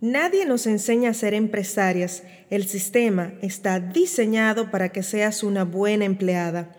Nadie 0.00 0.46
nos 0.46 0.66
enseña 0.66 1.10
a 1.10 1.14
ser 1.14 1.34
empresarias. 1.34 2.22
El 2.48 2.66
sistema 2.66 3.34
está 3.42 3.80
diseñado 3.80 4.70
para 4.70 4.88
que 4.88 5.02
seas 5.02 5.42
una 5.42 5.64
buena 5.64 6.06
empleada. 6.06 6.72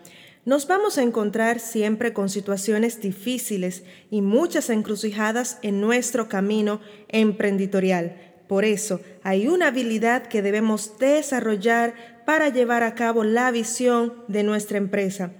Nos 0.44 0.66
vamos 0.66 0.98
a 0.98 1.04
encontrar 1.04 1.60
siempre 1.60 2.12
con 2.12 2.28
situaciones 2.28 3.00
difíciles 3.00 3.84
y 4.10 4.22
muchas 4.22 4.70
encrucijadas 4.70 5.58
en 5.62 5.80
nuestro 5.80 6.28
camino 6.28 6.80
emprenditorial. 7.06 8.16
Por 8.48 8.64
eso 8.64 9.00
hay 9.22 9.46
una 9.46 9.68
habilidad 9.68 10.26
que 10.26 10.42
debemos 10.42 10.98
desarrollar 10.98 11.94
para 12.26 12.48
llevar 12.48 12.82
a 12.82 12.96
cabo 12.96 13.22
la 13.22 13.52
visión 13.52 14.14
de 14.26 14.42
nuestra 14.42 14.78
empresa. 14.78 15.30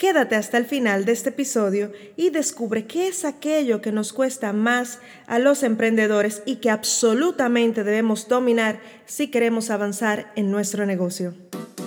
Quédate 0.00 0.34
hasta 0.34 0.56
el 0.56 0.64
final 0.64 1.04
de 1.04 1.12
este 1.12 1.28
episodio 1.28 1.92
y 2.16 2.30
descubre 2.30 2.86
qué 2.86 3.08
es 3.08 3.26
aquello 3.26 3.82
que 3.82 3.92
nos 3.92 4.14
cuesta 4.14 4.54
más 4.54 4.98
a 5.26 5.38
los 5.38 5.62
emprendedores 5.62 6.40
y 6.46 6.56
que 6.56 6.70
absolutamente 6.70 7.84
debemos 7.84 8.26
dominar 8.26 8.80
si 9.04 9.28
queremos 9.28 9.68
avanzar 9.68 10.32
en 10.36 10.50
nuestro 10.50 10.86
negocio. 10.86 11.34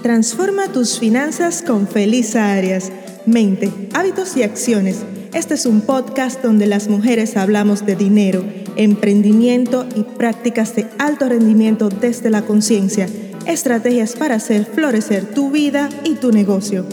Transforma 0.03 0.67
tus 0.67 0.99
finanzas 0.99 1.63
con 1.63 1.87
Feliz 1.87 2.35
Arias. 2.35 2.91
Mente, 3.25 3.71
hábitos 3.95 4.37
y 4.37 4.43
acciones. 4.43 5.03
Este 5.33 5.55
es 5.55 5.65
un 5.65 5.81
podcast 5.81 6.43
donde 6.43 6.67
las 6.67 6.89
mujeres 6.89 7.35
hablamos 7.35 7.83
de 7.83 7.95
dinero, 7.95 8.45
emprendimiento 8.75 9.87
y 9.95 10.03
prácticas 10.03 10.75
de 10.75 10.85
alto 10.99 11.29
rendimiento 11.29 11.89
desde 11.89 12.29
la 12.29 12.43
conciencia. 12.43 13.07
Estrategias 13.47 14.13
para 14.15 14.35
hacer 14.35 14.65
florecer 14.65 15.25
tu 15.33 15.49
vida 15.49 15.89
y 16.03 16.13
tu 16.13 16.31
negocio 16.31 16.85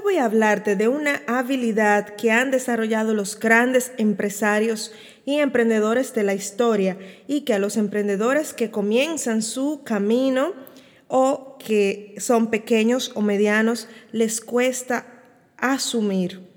voy 0.00 0.16
a 0.16 0.24
hablarte 0.24 0.76
de 0.76 0.88
una 0.88 1.22
habilidad 1.26 2.16
que 2.16 2.30
han 2.30 2.50
desarrollado 2.50 3.14
los 3.14 3.38
grandes 3.38 3.92
empresarios 3.98 4.92
y 5.24 5.38
emprendedores 5.38 6.14
de 6.14 6.22
la 6.22 6.34
historia 6.34 6.98
y 7.26 7.42
que 7.42 7.54
a 7.54 7.58
los 7.58 7.76
emprendedores 7.76 8.52
que 8.52 8.70
comienzan 8.70 9.42
su 9.42 9.82
camino 9.84 10.54
o 11.08 11.56
que 11.58 12.14
son 12.18 12.50
pequeños 12.50 13.12
o 13.14 13.20
medianos 13.20 13.88
les 14.12 14.40
cuesta 14.40 15.06
asumir. 15.56 16.50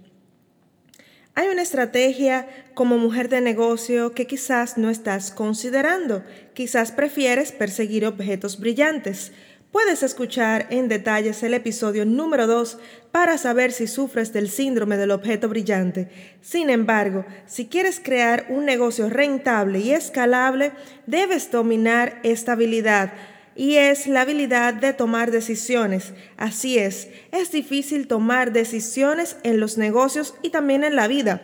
Hay 1.35 1.47
una 1.47 1.63
estrategia 1.63 2.47
como 2.75 2.99
mujer 2.99 3.27
de 3.27 3.41
negocio 3.41 4.13
que 4.13 4.27
quizás 4.27 4.77
no 4.77 4.91
estás 4.91 5.31
considerando. 5.31 6.23
Quizás 6.53 6.91
prefieres 6.91 7.51
perseguir 7.51 8.05
objetos 8.05 8.59
brillantes 8.59 9.31
Puedes 9.73 10.03
escuchar 10.03 10.67
en 10.69 10.87
detalles 10.87 11.41
el 11.41 11.55
episodio 11.55 12.05
número 12.05 12.45
2 12.45 12.77
para 13.11 13.39
saber 13.39 13.71
si 13.71 13.87
sufres 13.87 14.31
del 14.31 14.47
síndrome 14.47 14.97
del 14.97 15.09
objeto 15.09 15.49
brillante. 15.49 16.09
Sin 16.41 16.69
embargo, 16.69 17.25
si 17.47 17.65
quieres 17.65 17.99
crear 17.99 18.45
un 18.49 18.65
negocio 18.65 19.09
rentable 19.09 19.79
y 19.79 19.89
escalable, 19.89 20.73
debes 21.07 21.49
dominar 21.49 22.19
esta 22.21 22.51
habilidad 22.51 23.13
y 23.55 23.77
es 23.77 24.05
la 24.05 24.21
habilidad 24.21 24.75
de 24.75 24.93
tomar 24.93 25.31
decisiones. 25.31 26.13
Así 26.37 26.77
es, 26.77 27.07
es 27.31 27.51
difícil 27.51 28.07
tomar 28.07 28.53
decisiones 28.53 29.37
en 29.41 29.59
los 29.59 29.79
negocios 29.79 30.35
y 30.43 30.51
también 30.51 30.83
en 30.83 30.95
la 30.95 31.07
vida. 31.07 31.41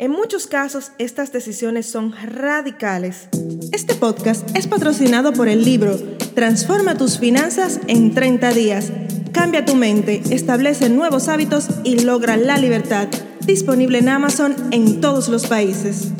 En 0.00 0.12
muchos 0.12 0.46
casos, 0.46 0.92
estas 0.96 1.30
decisiones 1.30 1.84
son 1.84 2.14
radicales. 2.14 3.28
Este 3.70 3.94
podcast 3.94 4.48
es 4.56 4.66
patrocinado 4.66 5.34
por 5.34 5.46
el 5.46 5.62
libro 5.62 5.94
Transforma 6.34 6.96
tus 6.96 7.18
finanzas 7.18 7.78
en 7.86 8.14
30 8.14 8.54
días. 8.54 8.92
Cambia 9.30 9.66
tu 9.66 9.74
mente, 9.74 10.22
establece 10.30 10.88
nuevos 10.88 11.28
hábitos 11.28 11.68
y 11.84 11.98
logra 11.98 12.38
la 12.38 12.56
libertad. 12.56 13.08
Disponible 13.44 13.98
en 13.98 14.08
Amazon 14.08 14.56
en 14.70 15.02
todos 15.02 15.28
los 15.28 15.46
países. 15.46 16.12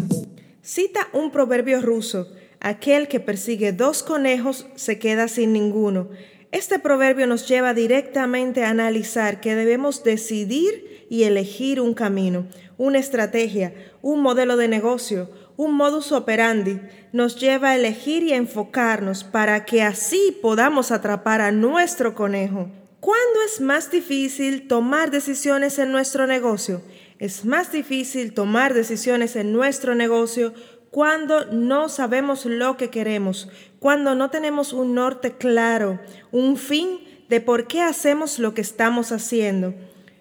Cita 0.60 1.08
un 1.14 1.30
proverbio 1.30 1.80
ruso. 1.80 2.28
Aquel 2.60 3.08
que 3.08 3.18
persigue 3.18 3.72
dos 3.72 4.02
conejos 4.02 4.66
se 4.74 4.98
queda 4.98 5.26
sin 5.26 5.54
ninguno. 5.54 6.10
Este 6.52 6.80
proverbio 6.80 7.26
nos 7.26 7.48
lleva 7.48 7.72
directamente 7.72 8.62
a 8.62 8.68
analizar 8.68 9.40
que 9.40 9.54
debemos 9.54 10.04
decidir 10.04 10.89
y 11.10 11.24
elegir 11.24 11.80
un 11.80 11.92
camino, 11.92 12.46
una 12.78 12.98
estrategia, 12.98 13.74
un 14.00 14.22
modelo 14.22 14.56
de 14.56 14.68
negocio, 14.68 15.28
un 15.56 15.74
modus 15.74 16.12
operandi, 16.12 16.80
nos 17.12 17.36
lleva 17.38 17.70
a 17.70 17.76
elegir 17.76 18.22
y 18.22 18.32
a 18.32 18.36
enfocarnos 18.36 19.24
para 19.24 19.66
que 19.66 19.82
así 19.82 20.38
podamos 20.40 20.92
atrapar 20.92 21.42
a 21.42 21.50
nuestro 21.50 22.14
conejo. 22.14 22.70
¿Cuándo 23.00 23.40
es 23.44 23.60
más 23.60 23.90
difícil 23.90 24.68
tomar 24.68 25.10
decisiones 25.10 25.78
en 25.80 25.90
nuestro 25.90 26.28
negocio? 26.28 26.80
Es 27.18 27.44
más 27.44 27.72
difícil 27.72 28.32
tomar 28.32 28.72
decisiones 28.72 29.34
en 29.34 29.52
nuestro 29.52 29.96
negocio 29.96 30.54
cuando 30.90 31.46
no 31.46 31.88
sabemos 31.88 32.46
lo 32.46 32.76
que 32.76 32.88
queremos, 32.88 33.48
cuando 33.80 34.14
no 34.14 34.30
tenemos 34.30 34.72
un 34.72 34.94
norte 34.94 35.32
claro, 35.36 35.98
un 36.30 36.56
fin 36.56 37.00
de 37.28 37.40
por 37.40 37.66
qué 37.66 37.82
hacemos 37.82 38.38
lo 38.38 38.54
que 38.54 38.60
estamos 38.60 39.10
haciendo. 39.12 39.74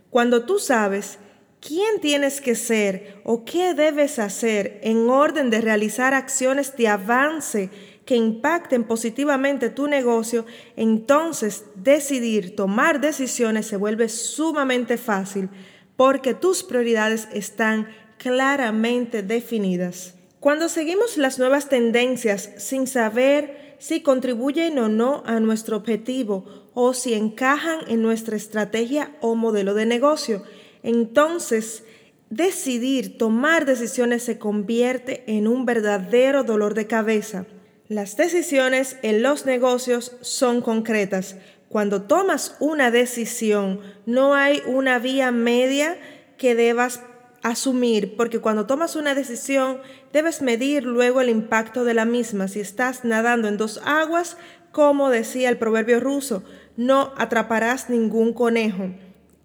Cuando 0.09 0.45
tú 0.45 0.59
sabes 0.59 1.19
quién 1.59 1.99
tienes 2.01 2.41
que 2.41 2.55
ser 2.55 3.21
o 3.23 3.45
qué 3.45 3.73
debes 3.73 4.19
hacer 4.19 4.79
en 4.83 5.09
orden 5.09 5.49
de 5.49 5.61
realizar 5.61 6.13
acciones 6.13 6.75
de 6.75 6.87
avance 6.87 7.69
que 8.05 8.15
impacten 8.15 8.85
positivamente 8.85 9.69
tu 9.69 9.87
negocio, 9.87 10.45
entonces 10.75 11.65
decidir 11.75 12.55
tomar 12.55 13.01
decisiones 13.01 13.67
se 13.67 13.77
vuelve 13.77 14.09
sumamente 14.09 14.97
fácil 14.97 15.49
porque 15.95 16.33
tus 16.33 16.63
prioridades 16.63 17.27
están 17.33 17.87
claramente 18.17 19.21
definidas. 19.21 20.19
Cuando 20.39 20.69
seguimos 20.69 21.17
las 21.17 21.38
nuevas 21.38 21.67
tendencias 21.67 22.50
sin 22.57 22.88
saber 22.88 23.75
si 23.77 24.01
contribuyen 24.01 24.79
o 24.79 24.88
no 24.88 25.22
a 25.25 25.41
nuestro 25.41 25.75
objetivo 25.75 26.69
o 26.73 26.94
si 26.94 27.13
encajan 27.13 27.79
en 27.89 28.01
nuestra 28.01 28.38
estrategia 28.38 29.17
o 29.19 29.35
modelo 29.35 29.73
de 29.73 29.85
negocio, 29.85 30.44
entonces 30.81 31.83
decidir 32.29 33.17
tomar 33.17 33.66
decisiones 33.66 34.23
se 34.23 34.38
convierte 34.38 35.25
en 35.27 35.45
un 35.45 35.66
verdadero 35.66 36.45
dolor 36.45 36.73
de 36.73 36.88
cabeza. 36.88 37.45
Las 37.89 38.16
decisiones 38.16 38.95
en 39.01 39.21
los 39.21 39.45
negocios 39.45 40.16
son 40.21 40.61
concretas. 40.61 41.35
Cuando 41.67 42.03
tomas 42.03 42.56
una 42.61 42.91
decisión, 42.91 43.81
no 44.06 44.35
hay 44.35 44.61
una 44.67 45.00
vía 45.00 45.31
media 45.31 45.97
que 46.38 46.56
debas 46.56 47.01
asumir, 47.44 48.16
porque 48.16 48.39
cuando 48.39 48.66
tomas 48.66 48.95
una 48.95 49.16
decisión, 49.16 49.79
debes 50.13 50.41
medir 50.41 50.83
luego 50.83 51.22
el 51.22 51.29
impacto 51.29 51.83
de 51.83 51.94
la 51.94 52.05
misma. 52.05 52.47
Si 52.47 52.59
estás 52.59 53.05
nadando 53.05 53.47
en 53.47 53.57
dos 53.57 53.81
aguas, 53.85 54.38
como 54.72 55.09
decía 55.09 55.50
el 55.50 55.57
proverbio 55.57 56.00
ruso, 56.00 56.44
no 56.77 57.13
atraparás 57.17 57.89
ningún 57.89 58.33
conejo. 58.33 58.91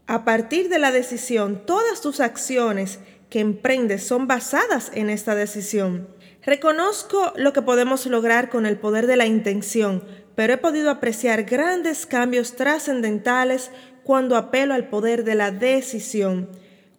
A 0.07 0.25
partir 0.25 0.69
de 0.69 0.79
la 0.79 0.93
decisión, 0.93 1.65
todas 1.65 2.01
tus 2.01 2.21
acciones 2.21 2.99
que 3.31 3.41
emprendes 3.41 4.07
son 4.07 4.27
basadas 4.27 4.91
en 4.95 5.09
esta 5.11 5.35
decisión. 5.35 6.09
Reconozco 6.45 7.33
lo 7.37 7.55
que 7.55 7.63
podemos 7.63 8.05
lograr 8.07 8.51
con 8.51 8.67
el 8.67 8.77
poder 8.77 9.07
de 9.07 9.17
la 9.17 9.25
intención, 9.25 10.05
pero 10.35 10.53
he 10.53 10.59
podido 10.59 10.91
apreciar 10.91 11.45
grandes 11.45 12.05
cambios 12.05 12.55
trascendentales 12.55 13.71
cuando 14.03 14.37
apelo 14.37 14.75
al 14.75 14.89
poder 14.89 15.25
de 15.25 15.35
la 15.37 15.51
decisión. 15.51 16.51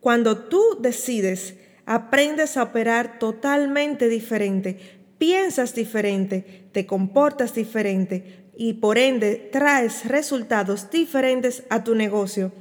Cuando 0.05 0.37
tú 0.37 0.61
decides, 0.81 1.55
aprendes 1.87 2.57
a 2.57 2.61
operar 2.61 3.17
totalmente 3.17 4.07
diferente, 4.07 4.77
piensas 5.17 5.73
diferente, 5.73 6.67
te 6.71 6.85
comportas 6.85 7.55
diferente 7.55 8.51
y 8.55 8.73
por 8.73 8.99
ende 8.99 9.49
traes 9.51 10.05
resultados 10.05 10.91
diferentes 10.91 11.63
a 11.71 11.83
tu 11.83 11.95
negocio. 11.95 12.51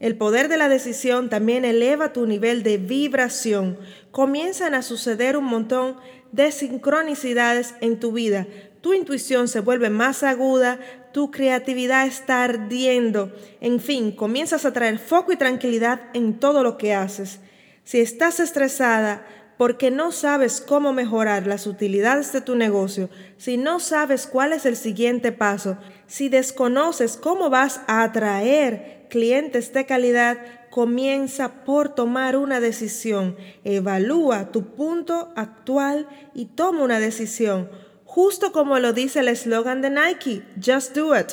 El 0.00 0.16
poder 0.16 0.48
de 0.48 0.56
la 0.56 0.68
decisión 0.68 1.28
también 1.28 1.64
eleva 1.64 2.12
tu 2.12 2.26
nivel 2.26 2.64
de 2.64 2.78
vibración. 2.78 3.78
Comienzan 4.10 4.74
a 4.74 4.82
suceder 4.82 5.36
un 5.36 5.44
montón 5.44 5.98
de 6.32 6.50
sincronicidades 6.50 7.76
en 7.80 8.00
tu 8.00 8.10
vida. 8.10 8.48
Tu 8.80 8.94
intuición 8.94 9.46
se 9.46 9.60
vuelve 9.60 9.88
más 9.88 10.24
aguda, 10.24 10.80
tu 11.18 11.32
creatividad 11.32 12.06
está 12.06 12.44
ardiendo. 12.44 13.32
En 13.60 13.80
fin, 13.80 14.12
comienzas 14.12 14.64
a 14.64 14.72
traer 14.72 15.00
foco 15.00 15.32
y 15.32 15.36
tranquilidad 15.36 16.00
en 16.14 16.38
todo 16.38 16.62
lo 16.62 16.78
que 16.78 16.94
haces. 16.94 17.40
Si 17.82 17.98
estás 17.98 18.38
estresada, 18.38 19.26
porque 19.56 19.90
no 19.90 20.12
sabes 20.12 20.60
cómo 20.60 20.92
mejorar 20.92 21.48
las 21.48 21.66
utilidades 21.66 22.32
de 22.32 22.40
tu 22.40 22.54
negocio, 22.54 23.10
si 23.36 23.56
no 23.56 23.80
sabes 23.80 24.28
cuál 24.28 24.52
es 24.52 24.64
el 24.64 24.76
siguiente 24.76 25.32
paso, 25.32 25.76
si 26.06 26.28
desconoces 26.28 27.16
cómo 27.16 27.50
vas 27.50 27.80
a 27.88 28.04
atraer 28.04 29.08
clientes 29.10 29.72
de 29.72 29.86
calidad, 29.86 30.38
comienza 30.70 31.64
por 31.64 31.96
tomar 31.96 32.36
una 32.36 32.60
decisión. 32.60 33.36
Evalúa 33.64 34.52
tu 34.52 34.76
punto 34.76 35.32
actual 35.34 36.06
y 36.32 36.44
toma 36.44 36.84
una 36.84 37.00
decisión. 37.00 37.68
Justo 38.10 38.52
como 38.52 38.78
lo 38.78 38.94
dice 38.94 39.20
el 39.20 39.28
eslogan 39.28 39.82
de 39.82 39.90
Nike, 39.90 40.42
Just 40.64 40.96
Do 40.96 41.14
It. 41.14 41.26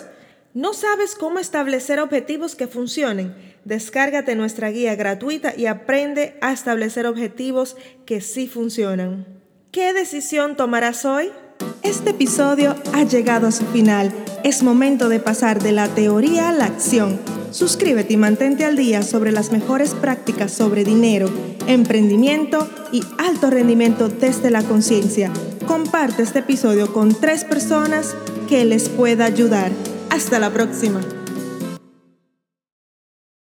¿No 0.54 0.74
sabes 0.74 1.16
cómo 1.16 1.40
establecer 1.40 2.02
objetivos 2.02 2.56
que 2.56 2.68
funcionen? 2.68 3.34
Descárgate 3.64 4.36
nuestra 4.36 4.70
guía 4.72 4.94
gratuita 4.96 5.54
y 5.56 5.68
aprende 5.68 6.38
a 6.42 6.52
establecer 6.52 7.08
objetivos 7.08 7.78
que 8.06 8.20
sí 8.20 8.48
funcionan. 8.48 9.26
¿Qué 9.72 9.94
decisión 9.94 10.58
tomarás 10.58 11.06
hoy? 11.06 11.32
Este 11.82 12.10
episodio 12.10 12.76
ha 12.92 13.04
llegado 13.04 13.48
a 13.48 13.52
su 13.54 13.66
final. 13.68 14.12
Es 14.44 14.62
momento 14.62 15.08
de 15.08 15.22
pasar 15.22 15.64
de 15.64 15.72
la 15.72 15.88
teoría 15.88 16.50
a 16.50 16.54
la 16.54 16.66
acción. 16.66 17.22
Suscríbete 17.52 18.14
y 18.14 18.18
mantente 18.18 18.66
al 18.66 18.76
día 18.76 19.02
sobre 19.02 19.32
las 19.32 19.54
mejores 19.54 19.94
prácticas 19.94 20.52
sobre 20.52 20.84
dinero, 20.84 21.30
emprendimiento 21.68 22.70
y 22.92 23.02
alto 23.18 23.50
rendimiento 23.50 24.10
desde 24.10 24.52
la 24.52 24.62
conciencia. 24.62 25.32
Comparte 25.68 26.22
este 26.22 26.40
episodio 26.40 26.94
con 26.94 27.14
tres 27.16 27.44
personas 27.44 28.16
que 28.48 28.66
les 28.66 28.88
pueda 28.88 29.26
ayudar. 29.26 29.72
Hasta 30.12 30.38
la 30.38 30.52
próxima. 30.52 31.02